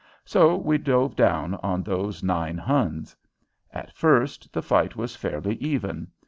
So 0.25 0.55
we 0.55 0.79
dove 0.79 1.15
down 1.15 1.53
on 1.61 1.83
those 1.83 2.23
nine 2.23 2.57
Huns. 2.57 3.15
At 3.71 3.93
first 3.95 4.51
the 4.51 4.63
fight 4.63 4.95
was 4.95 5.15
fairly 5.15 5.53
even. 5.57 6.07